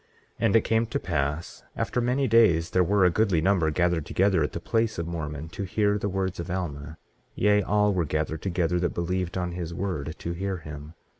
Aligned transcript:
18:7 0.37 0.37
And 0.39 0.55
it 0.55 0.61
came 0.61 0.85
to 0.87 0.99
pass 0.99 1.63
after 1.75 2.01
many 2.01 2.27
days 2.27 2.71
there 2.71 2.83
were 2.83 3.05
a 3.05 3.11
goodly 3.11 3.39
number 3.39 3.69
gathered 3.69 4.03
together 4.03 4.41
at 4.41 4.53
the 4.53 4.59
place 4.59 4.97
of 4.97 5.05
Mormon, 5.05 5.47
to 5.49 5.61
hear 5.61 5.99
the 5.99 6.09
words 6.09 6.39
of 6.39 6.49
Alma. 6.49 6.97
Yea, 7.35 7.61
all 7.61 7.93
were 7.93 8.03
gathered 8.03 8.41
together 8.41 8.79
that 8.79 8.95
believed 8.95 9.37
on 9.37 9.51
his 9.51 9.75
word, 9.75 10.15
to 10.17 10.31
hear 10.31 10.57
him. 10.57 10.95